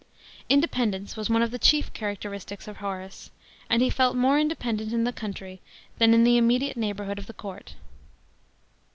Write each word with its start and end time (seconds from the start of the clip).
Independence 0.49 1.15
was 1.15 1.29
one 1.29 1.43
of 1.43 1.51
the 1.51 1.59
chief 1.59 1.93
character 1.93 2.31
istics 2.31 2.67
of 2.67 2.77
Horace, 2.77 3.29
and 3.69 3.83
he 3.83 3.91
felt 3.91 4.15
more 4.15 4.39
independent 4.39 4.93
in 4.93 5.03
the 5.03 5.13
country 5.13 5.61
than 5.99 6.11
in 6.15 6.23
the 6.23 6.37
immediate 6.37 6.75
neighbourhood 6.75 7.19
of 7.19 7.27
the 7.27 7.33
court. 7.33 7.75